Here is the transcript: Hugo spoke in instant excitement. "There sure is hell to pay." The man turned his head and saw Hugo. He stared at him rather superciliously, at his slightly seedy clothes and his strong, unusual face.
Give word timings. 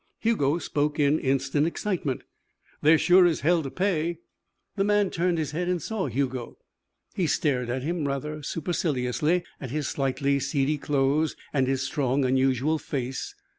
Hugo 0.17 0.57
spoke 0.57 0.97
in 0.99 1.19
instant 1.19 1.67
excitement. 1.67 2.23
"There 2.81 2.97
sure 2.97 3.27
is 3.27 3.41
hell 3.41 3.61
to 3.61 3.69
pay." 3.69 4.17
The 4.75 4.83
man 4.83 5.11
turned 5.11 5.37
his 5.37 5.51
head 5.51 5.69
and 5.69 5.79
saw 5.79 6.07
Hugo. 6.07 6.57
He 7.13 7.27
stared 7.27 7.69
at 7.69 7.83
him 7.83 8.07
rather 8.07 8.41
superciliously, 8.41 9.43
at 9.59 9.69
his 9.69 9.87
slightly 9.87 10.39
seedy 10.39 10.79
clothes 10.79 11.35
and 11.53 11.67
his 11.67 11.83
strong, 11.83 12.25
unusual 12.25 12.79
face. 12.79 13.35